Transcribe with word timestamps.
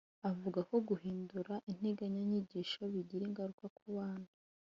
avuga 0.29 0.59
ko 0.69 0.75
guhindagura 0.87 1.53
integanyanyigisho 1.71 2.81
bigira 2.93 3.23
ingaruka 3.29 3.65
ku 3.77 3.85
bana 3.95 4.27